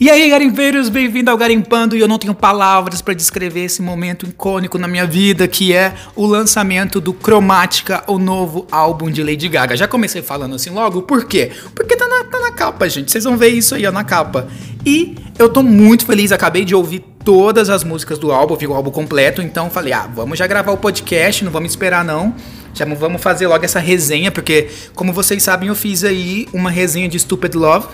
[0.00, 1.96] E aí, garimpeiros, bem-vindo ao Garimpando.
[1.96, 5.92] E eu não tenho palavras para descrever esse momento icônico na minha vida, que é
[6.14, 9.76] o lançamento do Cromática, o novo álbum de Lady Gaga.
[9.76, 11.50] Já comecei falando assim logo, por quê?
[11.74, 13.10] Porque tá na, tá na capa, gente.
[13.10, 14.46] Vocês vão ver isso aí, ó, na capa.
[14.86, 18.74] E eu tô muito feliz, acabei de ouvir todas as músicas do álbum, vi o
[18.74, 22.32] álbum completo, então falei, ah, vamos já gravar o podcast, não vamos esperar não.
[22.72, 27.08] Já vamos fazer logo essa resenha, porque, como vocês sabem, eu fiz aí uma resenha
[27.08, 27.88] de Stupid Love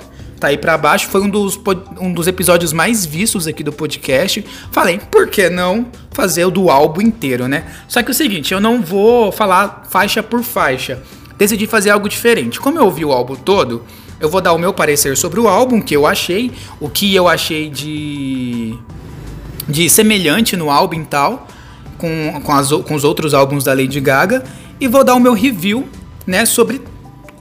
[0.44, 1.08] tá aí para baixo.
[1.08, 1.58] Foi um dos,
[1.98, 4.44] um dos episódios mais vistos aqui do podcast.
[4.70, 7.64] Falei, por que não fazer o do álbum inteiro, né?
[7.88, 11.02] Só que é o seguinte, eu não vou falar faixa por faixa.
[11.38, 12.60] Decidi fazer algo diferente.
[12.60, 13.82] Como eu ouvi o álbum todo,
[14.20, 17.26] eu vou dar o meu parecer sobre o álbum, que eu achei, o que eu
[17.26, 18.78] achei de,
[19.66, 21.48] de semelhante no álbum e tal,
[21.98, 24.44] com, com, as, com os outros álbuns da Lady Gaga,
[24.78, 25.88] e vou dar o meu review
[26.26, 26.82] né, sobre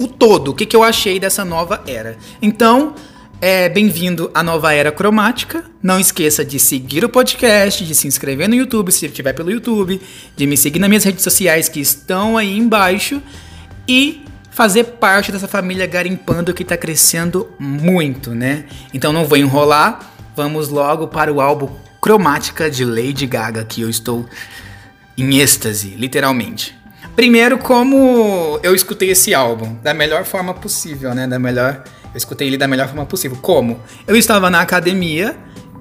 [0.03, 2.17] o todo, o que, que eu achei dessa nova era.
[2.41, 2.93] Então,
[3.39, 5.63] é, bem-vindo à nova era cromática.
[5.81, 10.01] Não esqueça de seguir o podcast, de se inscrever no YouTube, se estiver pelo YouTube,
[10.35, 13.21] de me seguir nas minhas redes sociais que estão aí embaixo
[13.87, 18.65] e fazer parte dessa família garimpando que está crescendo muito, né?
[18.93, 21.69] Então não vou enrolar, vamos logo para o álbum
[22.01, 24.25] Cromática de Lady Gaga, que eu estou
[25.17, 26.82] em êxtase, literalmente.
[27.15, 31.27] Primeiro, como eu escutei esse álbum da melhor forma possível, né?
[31.27, 33.37] Da melhor, eu escutei ele da melhor forma possível.
[33.41, 33.79] Como?
[34.07, 35.35] Eu estava na academia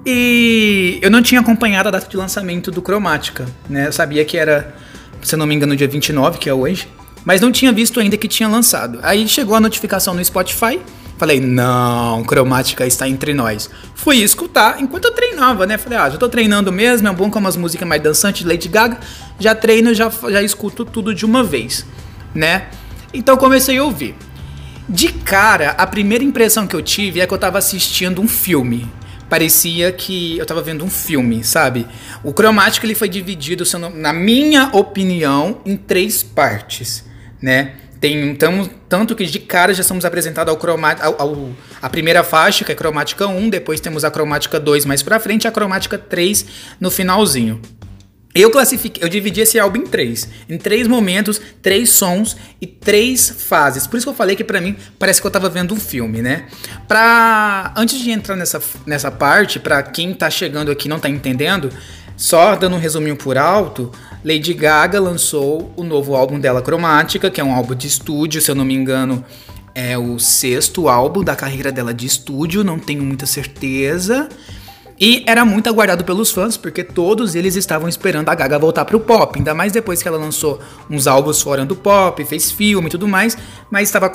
[0.05, 3.87] e eu não tinha acompanhado a data de lançamento do Cromática, né?
[3.87, 4.75] Eu sabia que era,
[5.23, 6.87] se eu não me engano, dia 29, que é hoje,
[7.25, 8.99] mas não tinha visto ainda que tinha lançado.
[9.01, 10.79] Aí chegou a notificação no Spotify
[11.17, 13.69] Falei, não, cromática está entre nós.
[13.95, 15.77] Fui escutar enquanto eu treinava, né?
[15.77, 18.97] Falei, ah, já tô treinando mesmo, é bom com umas músicas mais dançantes Lady Gaga.
[19.39, 21.85] Já treino, já, já escuto tudo de uma vez,
[22.33, 22.67] né?
[23.13, 24.15] Então comecei a ouvir.
[24.89, 28.89] De cara, a primeira impressão que eu tive é que eu tava assistindo um filme.
[29.29, 31.87] Parecia que eu tava vendo um filme, sabe?
[32.23, 33.63] O cromático ele foi dividido,
[33.95, 37.05] na minha opinião, em três partes,
[37.41, 37.75] né?
[38.03, 38.37] Tem
[38.89, 40.59] tanto que de cara já somos apresentados ao
[41.01, 41.49] ao, ao,
[41.81, 45.47] a primeira faixa, que é cromática 1, depois temos a cromática 2 mais pra frente
[45.47, 46.45] a cromática 3
[46.81, 47.61] no finalzinho.
[48.35, 53.29] Eu classifiquei, eu dividi esse álbum em três, em três momentos, três sons e três
[53.29, 53.87] fases.
[53.87, 56.21] Por isso que eu falei que para mim parece que eu tava vendo um filme,
[56.21, 56.47] né?
[56.89, 61.07] Pra antes de entrar nessa, nessa parte, para quem tá chegando aqui e não tá
[61.07, 61.69] entendendo,
[62.17, 67.41] só dando um resuminho por alto, Lady Gaga lançou o novo álbum dela, Cromática, que
[67.41, 69.23] é um álbum de estúdio, se eu não me engano,
[69.75, 74.29] é o sexto álbum da carreira dela de estúdio, não tenho muita certeza.
[74.99, 78.99] E era muito aguardado pelos fãs, porque todos eles estavam esperando a Gaga voltar pro
[78.99, 82.91] pop, ainda mais depois que ela lançou uns álbuns fora do pop, fez filme e
[82.91, 83.37] tudo mais,
[83.69, 84.09] mas estava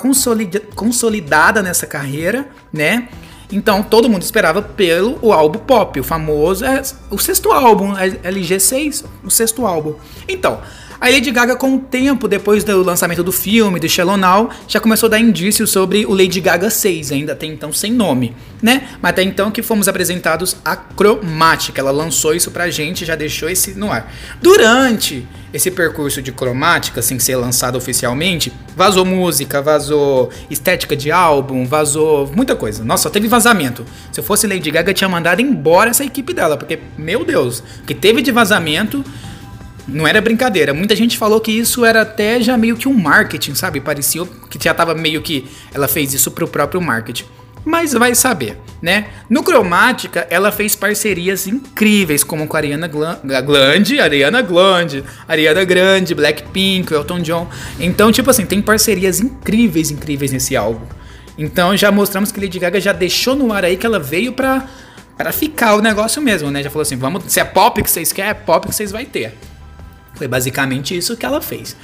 [0.75, 3.09] consolidada nessa carreira, né?
[3.51, 8.09] Então todo mundo esperava pelo o álbum pop, o famoso, é, o sexto álbum, é
[8.09, 9.95] LG6, o sexto álbum.
[10.27, 10.59] Então,
[11.01, 14.81] a Lady Gaga, com o tempo, depois do lançamento do filme, do Shallow Now, já
[14.81, 18.89] começou a dar indícios sobre o Lady Gaga 6, ainda até então sem nome, né?
[19.01, 21.79] Mas até então que fomos apresentados a Cromática.
[21.79, 24.11] Ela lançou isso pra gente, já deixou esse no ar.
[24.41, 31.65] Durante esse percurso de cromática, sem ser lançado oficialmente, vazou música, vazou estética de álbum,
[31.65, 32.83] vazou muita coisa.
[32.83, 33.85] Nossa, só teve vazamento.
[34.11, 37.95] Se eu fosse Lady Gaga, tinha mandado embora essa equipe dela, porque, meu Deus, que
[37.95, 39.03] teve de vazamento
[39.91, 40.73] não era brincadeira.
[40.73, 43.79] Muita gente falou que isso era até já meio que um marketing, sabe?
[43.79, 47.25] Parecia que já tava meio que ela fez isso pro próprio marketing.
[47.65, 49.07] Mas vai saber, né?
[49.29, 56.15] No Cromática, ela fez parcerias incríveis, como com a Ariana Grande, Ariana Grande, Ariana Grande,
[56.15, 57.47] Blackpink, Elton John.
[57.79, 60.85] Então, tipo assim, tem parcerias incríveis, incríveis nesse álbum.
[61.37, 64.67] Então, já mostramos que Lady Gaga já deixou no ar aí que ela veio pra,
[65.17, 66.63] pra ficar o negócio mesmo, né?
[66.63, 69.05] Já falou assim, vamos, se é pop que vocês querem, é pop que vocês vai
[69.05, 69.33] ter.
[70.19, 71.77] Foi basicamente isso que ela fez.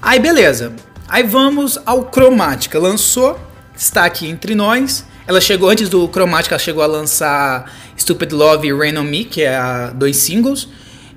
[0.00, 0.72] Aí beleza.
[1.06, 2.78] Aí vamos ao Cromática.
[2.78, 3.38] Lançou,
[3.76, 5.04] está aqui entre nós.
[5.26, 9.24] Ela chegou antes do Cromática, ela chegou a lançar Stupid Love e Rain on Me,
[9.24, 10.66] que é a, dois singles.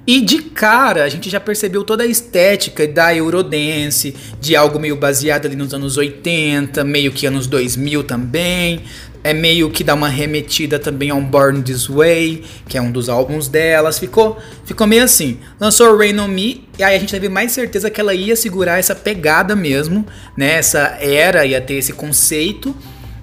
[0.05, 4.97] E de cara a gente já percebeu toda a estética da Eurodance, de algo meio
[4.97, 8.83] baseado ali nos anos 80, meio que anos 2000 também
[9.27, 13.09] é meio que dá uma remetida também ao Born This Way, que é um dos
[13.09, 13.99] álbuns delas.
[13.99, 15.37] Ficou, ficou meio assim.
[15.59, 18.79] Lançou Rain on Me, e aí a gente teve mais certeza que ela ia segurar
[18.79, 20.05] essa pegada mesmo,
[20.37, 20.53] né?
[20.53, 22.73] Essa era, ia ter esse conceito.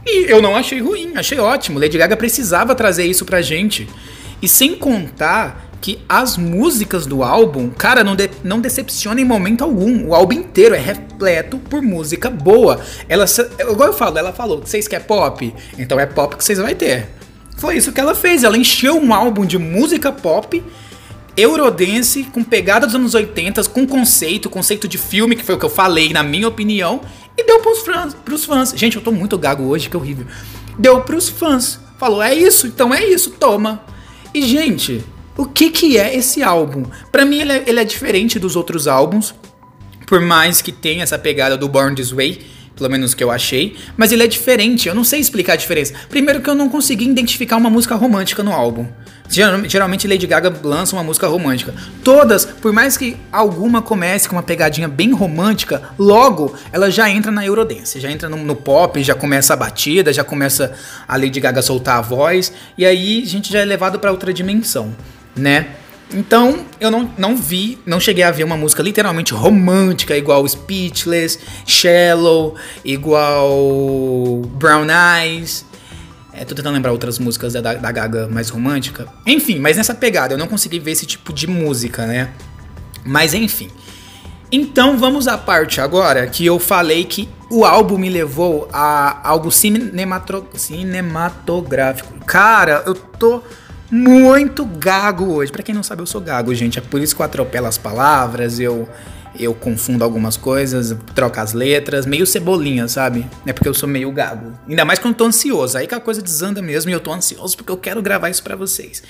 [0.04, 1.78] E eu não achei ruim, achei ótimo.
[1.78, 3.88] Lady Gaga precisava trazer isso pra gente.
[4.42, 9.62] E sem contar que as músicas do álbum, cara, não, de, não decepciona em momento
[9.62, 10.06] algum.
[10.08, 12.80] O álbum inteiro é repleto por música boa.
[13.06, 13.26] Ela,
[13.60, 15.54] igual eu falo, ela falou, vocês querem pop?
[15.78, 17.10] Então é pop que vocês vão ter.
[17.58, 18.44] Foi isso que ela fez.
[18.44, 20.64] Ela encheu um álbum de música pop
[21.36, 25.66] Eurodance, com pegada dos anos 80, com conceito, conceito de filme, que foi o que
[25.66, 27.02] eu falei, na minha opinião,
[27.36, 28.14] e deu pros fãs.
[28.14, 28.72] Pros fãs.
[28.74, 30.24] Gente, eu tô muito gago hoje, que horrível.
[30.78, 31.78] Deu pros fãs.
[31.98, 33.84] Falou, é isso, então é isso, toma.
[34.32, 35.04] E, gente,
[35.36, 36.84] o que que é esse álbum?
[37.10, 39.34] Para mim, ele é, ele é diferente dos outros álbuns,
[40.06, 43.76] por mais que tenha essa pegada do Born This Way, pelo menos que eu achei,
[43.96, 45.94] mas ele é diferente, eu não sei explicar a diferença.
[46.08, 48.86] Primeiro que eu não consegui identificar uma música romântica no álbum.
[49.28, 51.74] Geralmente Lady Gaga lança uma música romântica.
[52.02, 57.32] Todas, por mais que alguma comece com uma pegadinha bem romântica, logo ela já entra
[57.32, 60.72] na Eurodance, já entra no, no pop, já começa a batida, já começa
[61.08, 64.32] a Lady Gaga soltar a voz, e aí a gente já é levado para outra
[64.32, 64.94] dimensão,
[65.36, 65.76] né?
[66.12, 71.40] Então, eu não, não vi, não cheguei a ver uma música literalmente romântica, igual Speechless,
[71.66, 72.54] Shallow,
[72.84, 75.64] igual Brown Eyes.
[76.32, 79.08] É, tô tentando lembrar outras músicas da, da Gaga mais romântica.
[79.26, 82.30] Enfim, mas nessa pegada, eu não consegui ver esse tipo de música, né?
[83.04, 83.70] Mas enfim.
[84.50, 89.50] Então vamos à parte agora que eu falei que o álbum me levou a algo
[89.50, 92.14] cinematográfico.
[92.24, 93.42] Cara, eu tô
[93.90, 95.52] muito gago hoje.
[95.52, 96.78] Para quem não sabe, eu sou gago, gente.
[96.78, 98.88] É por isso que eu atropelo as palavras, eu
[99.38, 103.26] eu confundo algumas coisas, troco as letras, meio cebolinha, sabe?
[103.44, 104.52] É porque eu sou meio gago.
[104.68, 105.76] Ainda mais quando tô ansioso.
[105.76, 108.42] Aí que a coisa desanda mesmo e eu tô ansioso porque eu quero gravar isso
[108.42, 109.02] para vocês.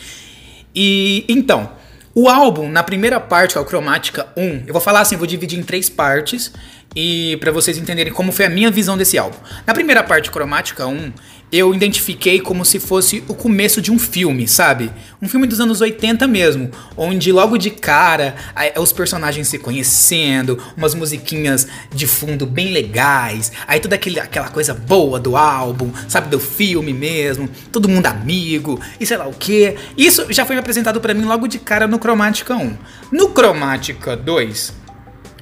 [0.74, 1.70] E então,
[2.14, 5.26] o álbum, na primeira parte, que é o Cromática 1, eu vou falar assim, vou
[5.26, 6.52] dividir em três partes
[6.96, 9.36] e para vocês entenderem como foi a minha visão desse álbum.
[9.66, 11.12] Na primeira parte, Cromática 1,
[11.56, 14.90] eu identifiquei como se fosse o começo de um filme, sabe?
[15.22, 18.34] Um filme dos anos 80 mesmo, onde logo de cara
[18.76, 24.74] os personagens se conhecendo, umas musiquinhas de fundo bem legais, aí toda aquele, aquela coisa
[24.74, 26.28] boa do álbum, sabe?
[26.28, 29.76] Do filme mesmo, todo mundo amigo e sei lá o que.
[29.96, 32.76] Isso já foi apresentado para mim logo de cara no Cromática 1.
[33.12, 34.83] No Cromática 2,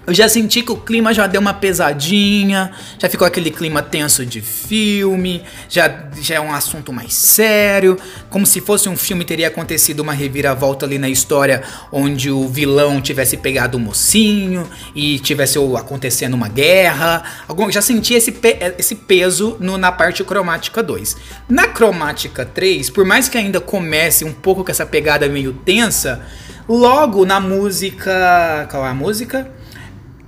[0.04, 4.26] eu já senti que o clima já deu uma pesadinha, já ficou aquele clima tenso
[4.26, 7.96] de filme, já, já é um assunto mais sério,
[8.28, 11.62] como se fosse um filme teria acontecido uma reviravolta ali na história
[11.92, 17.22] onde o vilão tivesse pegado o mocinho e tivesse acontecendo uma guerra.
[17.70, 21.16] Já senti esse, pe esse peso no, na parte cromática 2.
[21.48, 26.22] Na cromática 3, por mais que ainda comece um pouco com essa pegada meio tensa,
[26.68, 28.66] logo na música.
[28.68, 29.61] Qual é a música?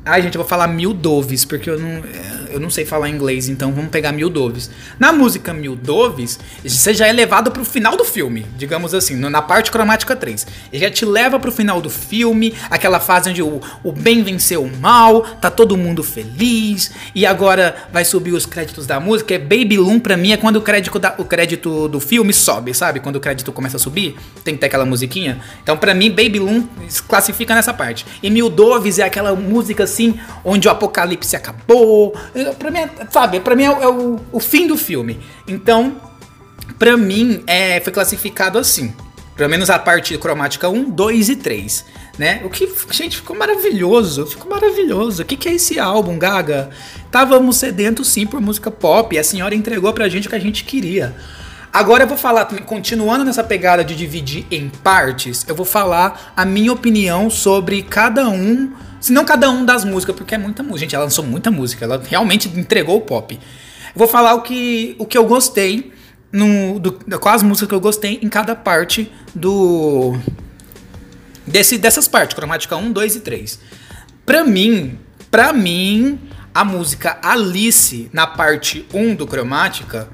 [0.04, 2.02] Ai, gente, eu vou falar mil doves, porque eu não,
[2.54, 4.70] eu não sei falar inglês, então vamos pegar mil doves.
[4.98, 9.42] Na música Mil Doves, você já é levado pro final do filme, digamos assim, na
[9.42, 10.46] parte cromática 3.
[10.72, 14.62] Ele já te leva pro final do filme, aquela fase onde o, o bem venceu
[14.62, 19.34] o mal, tá todo mundo feliz, e agora vai subir os créditos da música.
[19.34, 22.72] É Baby Loom pra mim é quando o crédito, da, o crédito do filme sobe,
[22.72, 23.00] sabe?
[23.00, 25.40] Quando o crédito começa a subir, tem que ter aquela musiquinha.
[25.62, 26.68] Então, pra mim, Baby Loom
[27.08, 28.06] classifica nessa parte.
[28.22, 32.14] E Mil Doves é aquela música assim, onde o apocalipse acabou.
[32.52, 32.80] Pra mim,
[33.10, 35.20] sabe, pra mim é, é o, o fim do filme.
[35.46, 35.96] Então,
[36.78, 38.94] pra mim, é, foi classificado assim.
[39.36, 41.84] Pelo menos a parte cromática 1, 2 e 3,
[42.18, 42.40] né?
[42.44, 45.22] O que, gente, ficou maravilhoso, ficou maravilhoso.
[45.22, 46.70] O que, que é esse álbum, Gaga?
[47.10, 50.40] Távamos sedentos sim por música pop e a senhora entregou pra gente o que a
[50.40, 51.16] gente queria.
[51.72, 56.44] Agora eu vou falar, continuando nessa pegada de dividir em partes, eu vou falar a
[56.44, 58.72] minha opinião sobre cada um
[59.04, 60.78] se não cada um das músicas, porque é muita música.
[60.78, 63.38] Gente, ela lançou muita música, ela realmente entregou o pop.
[63.94, 65.92] Vou falar o que, o que eu gostei,
[66.32, 70.18] no, do, quais músicas que eu gostei em cada parte do.
[71.46, 73.60] Desse, dessas partes, cromática 1, 2 e 3.
[74.24, 74.98] Pra mim,
[75.30, 76.18] pra mim,
[76.54, 80.08] a música Alice, na parte 1 do cromática,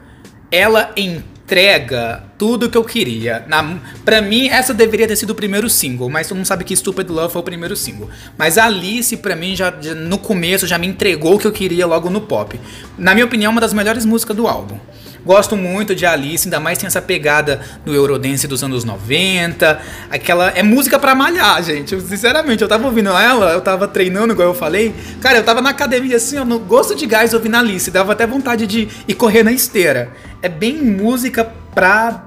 [0.50, 3.44] ela entrega tudo que eu queria.
[3.46, 6.74] Na, pra mim, essa deveria ter sido o primeiro single, mas todo mundo sabe que
[6.74, 8.08] Stupid Love foi o primeiro single.
[8.38, 11.86] Mas Alice, pra mim, já, já no começo, já me entregou o que eu queria
[11.86, 12.58] logo no pop.
[12.96, 14.78] Na minha opinião, uma das melhores músicas do álbum.
[15.22, 19.78] Gosto muito de Alice, ainda mais tem essa pegada do Eurodance dos anos 90.
[20.08, 20.48] Aquela.
[20.48, 22.00] É música pra malhar, gente.
[22.00, 24.94] Sinceramente, eu tava ouvindo ela, eu tava treinando, igual eu falei.
[25.20, 27.90] Cara, eu tava na academia assim, ó, no gosto de gás ouvindo Alice.
[27.90, 30.10] Dava até vontade de ir correr na esteira.
[30.40, 32.26] É bem música pra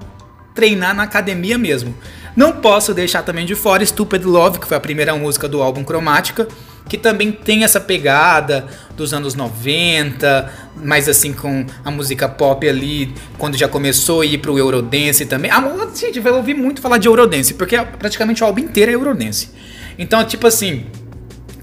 [0.53, 1.95] treinar na academia mesmo.
[2.35, 5.83] Não posso deixar também de fora Stupid Love, que foi a primeira música do álbum
[5.83, 6.47] Cromática
[6.88, 13.13] que também tem essa pegada dos anos 90, mas assim com a música pop ali,
[13.38, 15.50] quando já começou a ir pro Eurodance também.
[15.50, 15.63] Ah,
[15.95, 19.50] gente, vai ouvir muito falar de Eurodance, porque praticamente o álbum inteiro é Eurodance.
[19.97, 20.85] Então, tipo assim,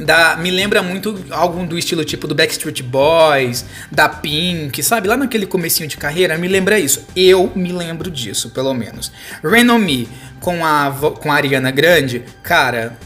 [0.04, 5.06] Da, me lembra muito algum do estilo tipo do Backstreet Boys, da Pink, sabe?
[5.06, 7.06] Lá naquele comecinho de carreira, me lembra isso.
[7.14, 9.12] Eu me lembro disso, pelo menos.
[9.44, 10.08] Renomi
[10.40, 10.90] com a,
[11.20, 12.96] com a Ariana Grande, cara,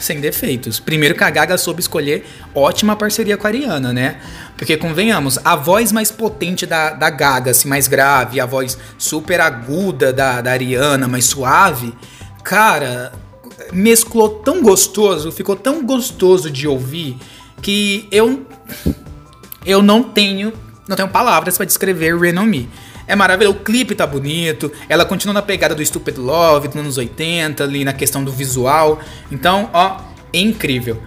[0.00, 0.80] sem defeitos.
[0.80, 4.16] Primeiro que a Gaga soube escolher ótima parceria com a Ariana, né?
[4.56, 9.40] Porque, convenhamos, a voz mais potente da, da Gaga, assim, mais grave, a voz super
[9.40, 11.94] aguda da, da Ariana, mais suave,
[12.42, 13.12] cara,
[13.72, 17.16] mesclou tão gostoso, ficou tão gostoso de ouvir
[17.60, 18.46] que eu
[19.64, 20.52] eu não tenho
[20.88, 22.68] não tenho palavras para descrever Renomi.
[23.06, 26.98] É maravilhoso, o clipe tá bonito, ela continua na pegada do Stupid Love dos anos
[26.98, 29.00] 80, ali na questão do visual.
[29.30, 30.00] Então, ó,
[30.32, 31.00] é incrível.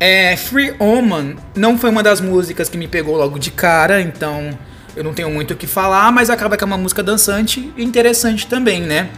[0.00, 4.50] É, Free Oman não foi uma das músicas que me pegou logo de cara, então
[4.96, 7.84] eu não tenho muito o que falar, mas acaba que é uma música dançante e
[7.84, 9.10] interessante também, né?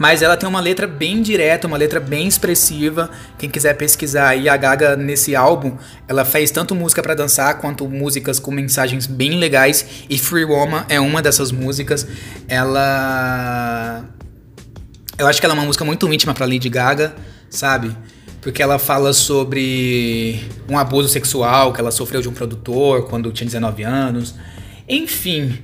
[0.00, 3.10] Mas ela tem uma letra bem direta, uma letra bem expressiva.
[3.36, 5.76] Quem quiser pesquisar aí, a Gaga nesse álbum,
[6.08, 9.84] ela fez tanto música para dançar quanto músicas com mensagens bem legais.
[10.08, 12.06] E Free Woman é uma dessas músicas.
[12.48, 14.06] Ela.
[15.18, 17.14] Eu acho que ela é uma música muito íntima para Lady Gaga,
[17.50, 17.94] sabe?
[18.40, 23.44] Porque ela fala sobre um abuso sexual que ela sofreu de um produtor quando tinha
[23.44, 24.34] 19 anos.
[24.88, 25.58] Enfim,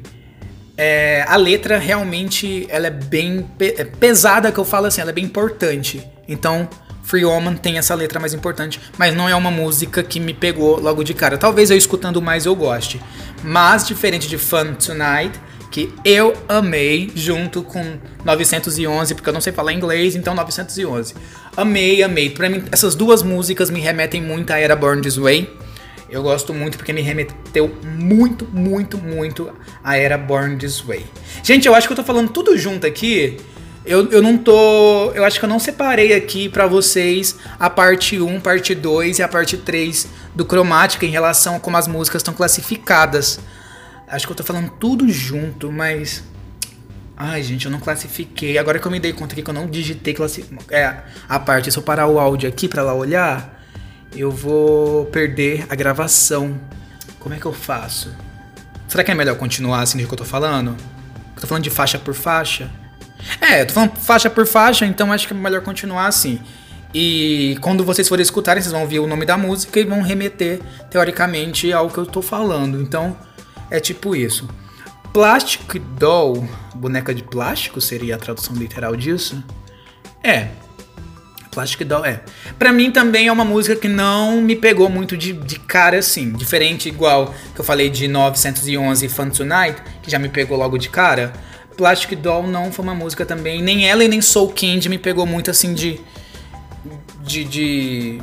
[0.76, 5.10] é, a letra realmente ela é bem pe é pesada, que eu falo assim, ela
[5.10, 6.06] é bem importante.
[6.28, 6.68] Então,
[7.02, 10.80] Free Woman tem essa letra mais importante, mas não é uma música que me pegou
[10.80, 11.38] logo de cara.
[11.38, 13.00] Talvez eu escutando mais eu goste.
[13.42, 15.40] Mas, diferente de Fun Tonight,
[15.70, 21.14] que eu amei junto com 911, porque eu não sei falar inglês, então 911.
[21.56, 22.30] Amei, amei.
[22.30, 25.65] Pra mim, essas duas músicas me remetem muito à era Born This Way
[26.08, 31.04] eu gosto muito porque me remeteu muito, muito, muito à era Born This Way.
[31.42, 33.36] Gente, eu acho que eu tô falando tudo junto aqui.
[33.84, 35.12] Eu, eu não tô.
[35.12, 39.22] Eu acho que eu não separei aqui para vocês a parte 1, parte 2 e
[39.22, 43.38] a parte 3 do Cromática em relação a como as músicas estão classificadas.
[44.08, 46.22] Acho que eu tô falando tudo junto, mas.
[47.16, 48.58] Ai, gente, eu não classifiquei.
[48.58, 50.44] Agora que eu me dei conta aqui que eu não digitei classi...
[50.70, 50.96] é,
[51.28, 51.70] a parte.
[51.70, 53.55] Se eu parar o áudio aqui para lá olhar
[54.20, 56.58] eu vou perder a gravação.
[57.18, 58.14] Como é que eu faço?
[58.88, 60.76] Será que é melhor continuar assim do que eu tô falando?
[61.34, 62.70] Eu tô falando de faixa por faixa?
[63.40, 66.40] É, eu tô falando faixa por faixa, então acho que é melhor continuar assim.
[66.94, 70.60] E quando vocês forem escutarem, vocês vão ouvir o nome da música e vão remeter,
[70.90, 72.80] teoricamente, ao que eu tô falando.
[72.80, 73.16] Então,
[73.70, 74.48] é tipo isso.
[75.12, 79.42] Plastic Doll, boneca de plástico, seria a tradução literal disso?
[80.22, 80.48] É,
[81.56, 82.20] Plastic Doll, é.
[82.58, 86.32] Pra mim também é uma música que não me pegou muito de, de cara assim.
[86.32, 90.90] Diferente, igual que eu falei de 911 Fun Tonight, que já me pegou logo de
[90.90, 91.32] cara.
[91.74, 93.62] Plastic Doll não foi uma música também.
[93.62, 95.98] Nem ela e nem Soul Candy me pegou muito assim de.
[97.22, 97.44] De.
[97.44, 98.20] De,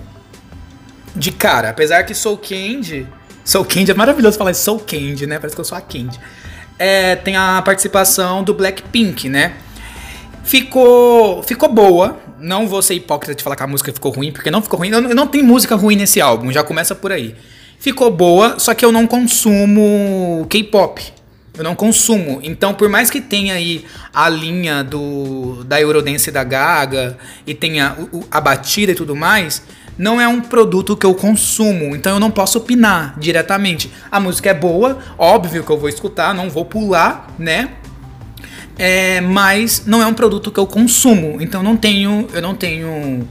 [1.16, 1.70] de cara.
[1.70, 3.08] Apesar que Soul Candy.
[3.44, 5.40] Soul Candy é maravilhoso falar Soul Candy, né?
[5.40, 6.20] Parece que eu sou a Candy.
[6.78, 9.54] É, tem a participação do Blackpink, né?
[10.44, 14.52] Ficou, ficou boa, não vou ser hipócrita de falar que a música ficou ruim, porque
[14.52, 14.90] não ficou ruim.
[14.90, 17.36] Não, não tem música ruim nesse álbum, já começa por aí.
[17.80, 21.02] Ficou boa, só que eu não consumo K-pop.
[21.58, 22.40] Eu não consumo.
[22.44, 27.96] Então, por mais que tenha aí a linha do da Eurodance da Gaga e tenha
[28.32, 29.62] a batida e tudo mais,
[29.98, 31.96] não é um produto que eu consumo.
[31.96, 33.92] Então, eu não posso opinar diretamente.
[34.12, 37.70] A música é boa, óbvio que eu vou escutar, não vou pular, né?
[38.78, 43.28] É, mas não é um produto que eu consumo, então não tenho, eu não tenho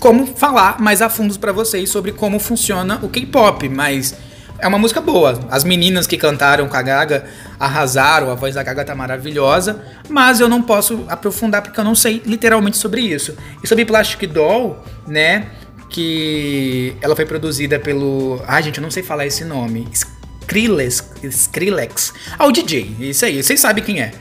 [0.00, 4.14] como falar mais a fundo para vocês sobre como funciona o K-pop, mas
[4.58, 5.40] é uma música boa.
[5.50, 7.24] As meninas que cantaram com a Gaga
[7.58, 11.94] arrasaram, a voz da Gaga tá maravilhosa, mas eu não posso aprofundar porque eu não
[11.94, 13.34] sei literalmente sobre isso.
[13.62, 15.48] E sobre Plastic Doll, né,
[15.90, 19.88] que ela foi produzida pelo, ai gente, eu não sei falar esse nome.
[19.92, 22.12] Skrillex, Skrillex.
[22.38, 24.12] Ah, o DJ, isso aí, vocês sabem quem é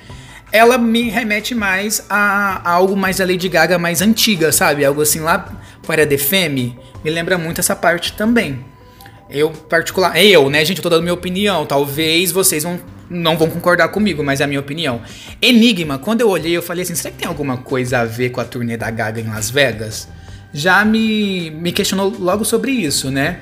[0.54, 4.86] ela me remete mais a, a, algo mais da Lady Gaga mais antiga, sabe?
[4.86, 5.52] Algo assim lá
[5.88, 6.78] para The Femme.
[7.04, 8.64] Me lembra muito essa parte também.
[9.28, 10.16] Eu, particular.
[10.16, 10.78] Eu, né, gente?
[10.78, 11.66] Eu tô dando minha opinião.
[11.66, 12.80] Talvez vocês vão,
[13.10, 15.02] não vão concordar comigo, mas é a minha opinião.
[15.42, 18.40] Enigma, quando eu olhei, eu falei assim: será que tem alguma coisa a ver com
[18.40, 20.08] a turnê da Gaga em Las Vegas?
[20.54, 23.40] Já me, me questionou logo sobre isso, né?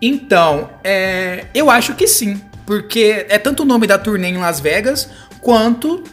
[0.00, 2.40] Então, é, eu acho que sim.
[2.64, 5.10] Porque é tanto o nome da turnê em Las Vegas
[5.40, 6.04] quanto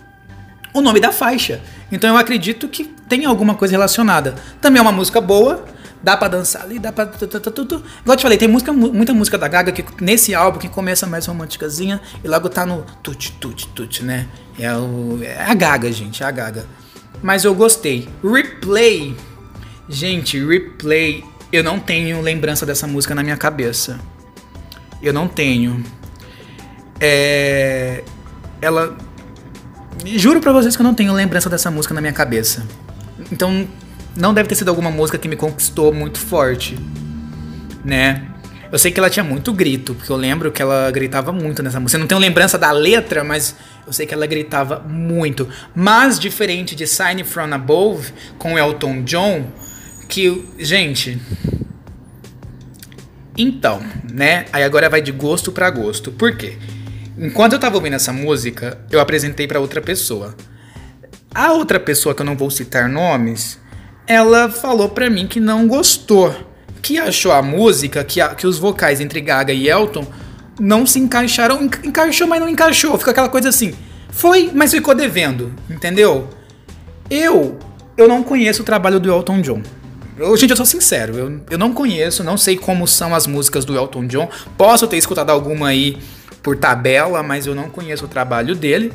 [0.74, 1.62] o nome da faixa.
[1.92, 4.36] Então eu acredito que tem alguma coisa relacionada.
[4.62, 5.66] Também é uma música boa,
[6.02, 7.06] dá para dançar ali, dá pra.
[7.06, 11.06] Igual eu te falei, tem música, muita música da Gaga que nesse álbum que começa
[11.08, 14.28] mais românticazinha e logo tá no tut tut tut, né?
[14.60, 16.66] É, o, é a Gaga, gente, é a Gaga.
[17.22, 18.08] Mas eu gostei.
[18.24, 19.16] Replay.
[19.90, 24.00] Gente, Replay eu não tenho lembrança dessa música na minha cabeça.
[25.02, 25.84] Eu não tenho.
[27.00, 28.04] É.
[28.62, 28.98] Ela.
[30.06, 32.66] Juro pra vocês que eu não tenho lembrança dessa música na minha cabeça.
[33.32, 33.68] Então,
[34.16, 36.78] não deve ter sido alguma música que me conquistou muito forte,
[37.84, 38.28] né?
[38.72, 41.80] Eu sei que ela tinha muito grito, porque eu lembro que ela gritava muito nessa
[41.80, 41.98] música.
[41.98, 45.48] Eu não tenho lembrança da letra, mas eu sei que ela gritava muito.
[45.74, 49.46] Mas diferente de Sign From Above com Elton John,
[50.10, 51.18] que, gente,
[53.38, 54.46] então, né?
[54.52, 56.12] Aí agora vai de gosto para gosto.
[56.12, 56.58] Por quê?
[57.20, 60.36] Enquanto eu tava ouvindo essa música, eu apresentei para outra pessoa.
[61.34, 63.60] A outra pessoa que eu não vou citar nomes,
[64.06, 66.34] ela falou para mim que não gostou,
[66.82, 70.06] que achou a música, que, a, que os vocais entre Gaga e Elton
[70.60, 73.74] não se encaixaram, encaixou, mas não encaixou, fica aquela coisa assim.
[74.10, 76.30] Foi, mas ficou devendo, entendeu?
[77.10, 77.58] Eu,
[77.98, 79.62] eu não conheço o trabalho do Elton John.
[80.18, 83.66] Eu, gente, eu sou sincero, eu, eu não conheço, não sei como são as músicas
[83.66, 84.30] do Elton John.
[84.58, 85.98] Posso ter escutado alguma aí
[86.48, 88.94] por tabela, mas eu não conheço o trabalho dele.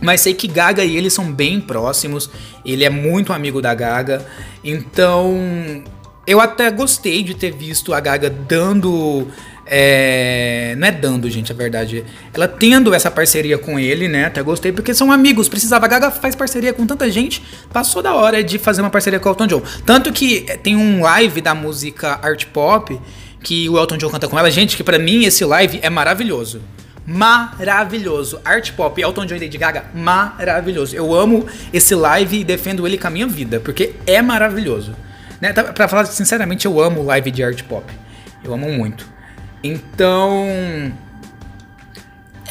[0.00, 2.30] Mas sei que Gaga e ele são bem próximos.
[2.64, 4.24] Ele é muito amigo da Gaga.
[4.62, 5.82] Então,
[6.24, 9.26] eu até gostei de ter visto a Gaga dando
[9.66, 12.04] é, não é dando, gente, a verdade.
[12.32, 14.26] Ela tendo essa parceria com ele, né?
[14.26, 15.48] Até gostei, porque são amigos.
[15.48, 15.86] Precisava.
[15.86, 17.42] A Gaga faz parceria com tanta gente.
[17.72, 19.62] Passou da hora de fazer uma parceria com o Elton John.
[19.84, 23.00] Tanto que é, tem um live da música art pop
[23.42, 24.48] que o Elton John canta com ela.
[24.48, 26.60] Gente, que para mim esse live é maravilhoso.
[27.06, 28.40] Maravilhoso.
[28.44, 30.96] Art pop, Elton John e Lady Gaga, maravilhoso.
[30.96, 34.94] Eu amo esse live e defendo ele com a minha vida, porque é maravilhoso.
[35.40, 35.52] Né?
[35.52, 37.92] Pra falar sinceramente, eu amo live de art pop.
[38.42, 39.06] Eu amo muito.
[39.62, 40.46] Então.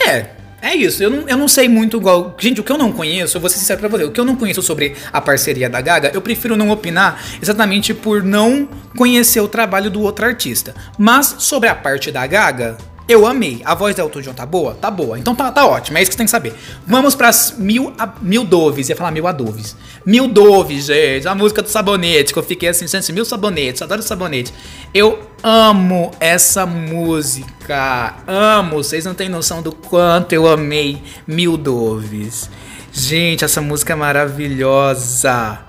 [0.07, 0.27] É,
[0.61, 1.01] é isso.
[1.01, 2.35] Eu não, eu não sei muito igual.
[2.39, 4.25] Gente, o que eu não conheço, eu vou ser sincero pra você, o que eu
[4.25, 9.41] não conheço sobre a parceria da Gaga, eu prefiro não opinar exatamente por não conhecer
[9.41, 10.75] o trabalho do outro artista.
[10.97, 13.61] Mas sobre a parte da Gaga, eu amei.
[13.65, 14.75] A voz da Elton John tá boa?
[14.75, 15.19] Tá boa.
[15.19, 15.97] Então tá, tá ótimo.
[15.97, 16.53] É isso que você tem que saber.
[16.87, 18.89] Vamos pras mil, a, mil doves.
[18.89, 19.75] Ia falar mil adoves.
[20.05, 21.27] Mil doves, gente.
[21.27, 22.31] A música do sabonete.
[22.31, 23.81] Que eu fiquei assim, gente, mil sabonetes.
[23.81, 24.53] Adoro sabonete.
[24.93, 28.15] Eu amo essa música.
[28.25, 28.77] Amo.
[28.77, 32.49] Vocês não têm noção do quanto eu amei Mil Doves.
[32.91, 35.59] Gente, essa música é maravilhosa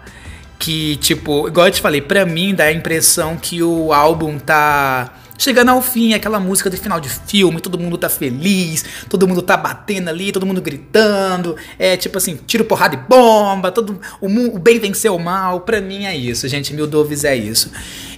[0.58, 5.12] que, tipo, igual eu te falei, pra mim dá a impressão que o álbum tá
[5.36, 9.42] Chegando ao fim, aquela música de final de filme, todo mundo tá feliz, todo mundo
[9.42, 14.28] tá batendo ali, todo mundo gritando, é tipo assim, tiro, porrada e bomba, todo, o,
[14.28, 17.70] o bem venceu o mal, pra mim é isso, gente, Mil Doves é isso.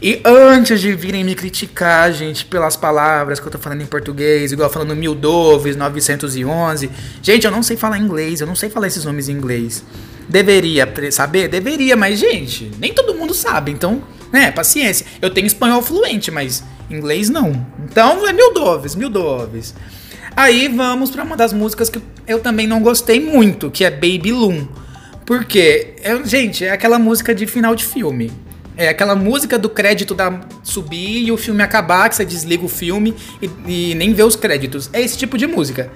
[0.03, 4.53] E antes de virem me criticar, gente, pelas palavras que eu tô falando em português,
[4.53, 6.91] igual falando Mil Doves, 911,
[7.23, 9.83] gente, eu não sei falar inglês, eu não sei falar esses nomes em inglês.
[10.29, 11.49] Deveria saber?
[11.49, 14.03] Deveria, mas, gente, nem todo mundo sabe, então,
[14.33, 15.07] né, paciência.
[15.23, 17.67] Eu tenho espanhol fluente, mas Inglês não.
[17.85, 19.75] Então é mil doves, mil doves.
[20.37, 24.33] Aí vamos para uma das músicas que eu também não gostei muito, que é Baby
[24.33, 24.67] Loon.
[25.25, 28.31] Porque, é, gente, é aquela música de final de filme.
[28.77, 32.69] É aquela música do crédito da subir e o filme acabar, que você desliga o
[32.69, 34.91] filme e, e nem vê os créditos.
[34.93, 35.91] É esse tipo de música.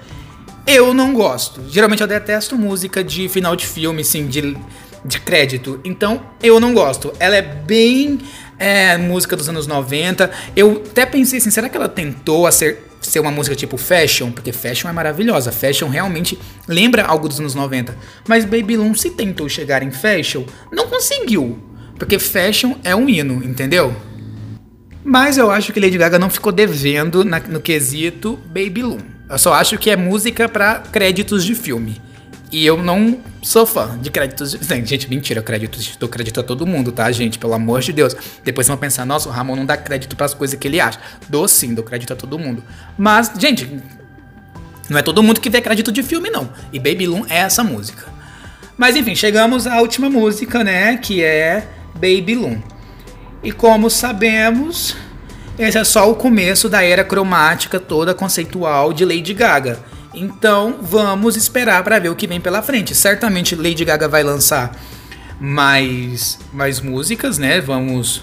[0.65, 1.61] Eu não gosto.
[1.69, 4.57] Geralmente eu detesto música de final de filme, assim, de,
[5.05, 5.79] de crédito.
[5.83, 7.13] Então eu não gosto.
[7.19, 8.19] Ela é bem
[8.61, 10.29] é música dos anos 90.
[10.55, 14.31] Eu até pensei assim, será que ela tentou ser, ser uma música tipo fashion?
[14.31, 15.51] Porque fashion é maravilhosa.
[15.51, 17.97] Fashion realmente lembra algo dos anos 90.
[18.27, 21.57] Mas Baby Loon se tentou chegar em fashion, não conseguiu.
[21.97, 23.95] Porque fashion é um hino, entendeu?
[25.03, 28.99] Mas eu acho que Lady Gaga não ficou devendo na, no quesito Baby Loon.
[29.27, 31.99] Eu só acho que é música para créditos de filme.
[32.51, 34.51] E eu não sou fã de créditos.
[34.83, 35.95] Gente, mentira, créditos.
[35.97, 37.39] Dou crédito a todo mundo, tá, gente?
[37.39, 38.15] Pelo amor de Deus.
[38.43, 40.99] Depois vão pensar, nossa, o Ramon não dá crédito para as coisas que ele acha.
[41.29, 42.61] Dou sim, dou crédito a todo mundo.
[42.97, 43.81] Mas, gente,
[44.89, 46.49] não é todo mundo que vê crédito de filme, não.
[46.73, 48.05] E Baby Loon é essa música.
[48.77, 50.97] Mas enfim, chegamos à última música, né?
[50.97, 52.57] Que é Baby Loon.
[53.41, 54.95] E como sabemos,
[55.57, 59.79] esse é só o começo da era cromática toda conceitual de Lady Gaga.
[60.13, 62.93] Então vamos esperar para ver o que vem pela frente.
[62.93, 64.75] Certamente Lady Gaga vai lançar
[65.39, 67.61] mais mais músicas, né?
[67.61, 68.21] Vamos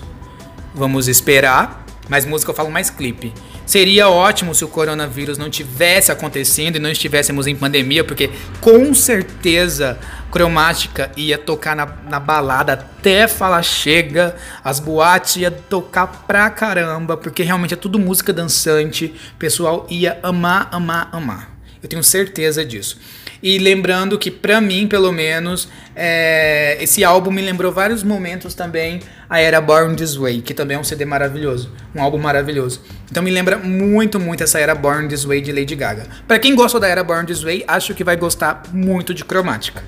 [0.75, 1.87] vamos esperar.
[2.09, 3.33] Mais música eu falo mais clipe.
[3.67, 8.31] Seria ótimo se o coronavírus não tivesse acontecendo e não estivéssemos em pandemia, porque
[8.63, 9.99] com certeza
[10.31, 17.15] Cromática ia tocar na, na balada até falar chega, as boates ia tocar pra caramba,
[17.15, 21.58] porque realmente é tudo música dançante, o pessoal ia amar, amar, amar.
[21.83, 22.99] Eu tenho certeza disso.
[23.43, 29.01] E lembrando que, pra mim, pelo menos, é, esse álbum me lembrou vários momentos também
[29.31, 32.81] a era Born This Way, que também é um CD maravilhoso, um álbum maravilhoso.
[33.11, 36.07] Então me lembra muito, muito essa era Born This Way de Lady Gaga.
[36.27, 39.85] Para quem gosta da era Born This Way, acho que vai gostar muito de Cromática,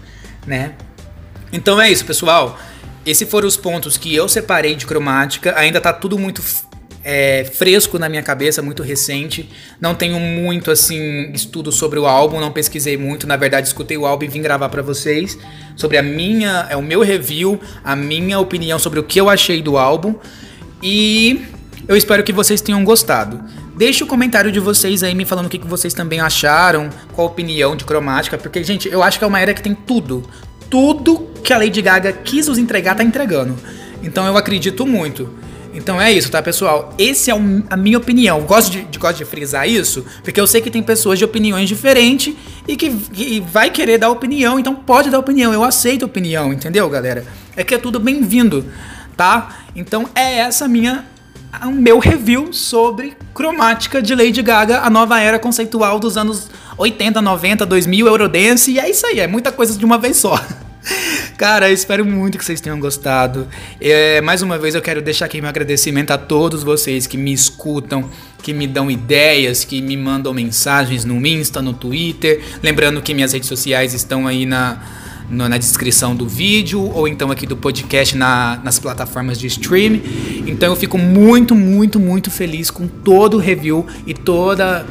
[0.46, 0.74] né?
[1.52, 2.58] Então é isso, pessoal.
[3.04, 5.54] Esses foram os pontos que eu separei de cromática.
[5.56, 6.42] Ainda tá tudo muito
[7.02, 9.48] é, fresco na minha cabeça, muito recente.
[9.80, 13.26] Não tenho muito assim estudo sobre o álbum, não pesquisei muito.
[13.26, 15.38] Na verdade, escutei o álbum e vim gravar para vocês
[15.76, 19.62] sobre a minha, é o meu review, a minha opinião sobre o que eu achei
[19.62, 20.14] do álbum.
[20.82, 21.42] E
[21.88, 23.42] eu espero que vocês tenham gostado.
[23.76, 27.28] Deixe o comentário de vocês aí me falando o que, que vocês também acharam, qual
[27.28, 30.22] a opinião de cromática, porque, gente, eu acho que é uma era que tem tudo.
[30.68, 33.56] Tudo que a Lady Gaga quis nos entregar, tá entregando.
[34.02, 35.30] Então eu acredito muito.
[35.72, 36.92] Então é isso, tá, pessoal?
[36.98, 38.40] Esse é um, a minha opinião.
[38.42, 41.68] Gosto de, de, gosto de frisar isso, porque eu sei que tem pessoas de opiniões
[41.68, 42.34] diferentes
[42.66, 45.52] e que, que vai querer dar opinião, então pode dar opinião.
[45.52, 47.24] Eu aceito opinião, entendeu, galera?
[47.56, 48.64] É que é tudo bem-vindo,
[49.16, 49.60] tá?
[49.74, 51.04] Então é essa minha
[51.64, 57.20] o meu review sobre cromática de Lady Gaga, a nova era conceitual dos anos 80,
[57.20, 60.40] 90, 2000, Eurodance, e é isso aí, é muita coisa de uma vez só.
[61.36, 63.48] Cara, eu espero muito que vocês tenham gostado.
[63.80, 67.32] É, mais uma vez eu quero deixar aqui meu agradecimento a todos vocês que me
[67.32, 68.08] escutam,
[68.42, 72.42] que me dão ideias, que me mandam mensagens no Insta, no Twitter.
[72.62, 74.82] Lembrando que minhas redes sociais estão aí na,
[75.30, 80.00] na descrição do vídeo ou então aqui do podcast na, nas plataformas de stream.
[80.46, 84.86] Então eu fico muito, muito, muito feliz com todo o review e toda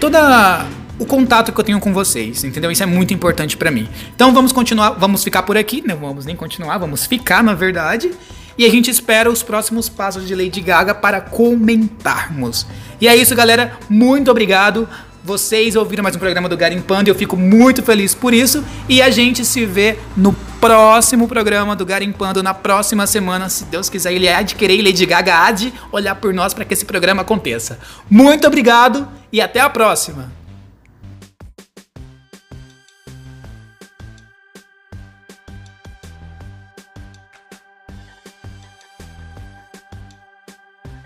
[0.00, 0.66] toda
[0.98, 2.70] o contato que eu tenho com vocês, entendeu?
[2.70, 3.88] Isso é muito importante para mim.
[4.14, 8.12] Então vamos continuar, vamos ficar por aqui, não vamos nem continuar, vamos ficar na verdade.
[8.56, 12.66] E a gente espera os próximos passos de Lady Gaga para comentarmos.
[13.00, 13.76] E é isso, galera.
[13.90, 14.88] Muito obrigado.
[15.24, 18.62] Vocês ouviram mais um programa do Garimpando e eu fico muito feliz por isso.
[18.88, 23.88] E a gente se vê no próximo programa do Garimpando, na próxima semana, se Deus
[23.88, 24.12] quiser.
[24.12, 27.22] Ele há de querer, Lady Gaga há de olhar por nós para que esse programa
[27.22, 27.78] aconteça.
[28.08, 30.43] Muito obrigado e até a próxima!